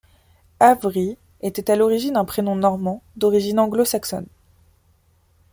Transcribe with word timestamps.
Avery 0.59 1.15
était 1.43 1.69
à 1.69 1.75
l'origine 1.75 2.17
un 2.17 2.25
prénom 2.25 2.55
normand, 2.55 3.03
d'origine 3.17 3.59
anglo-saxonne. 3.59 4.25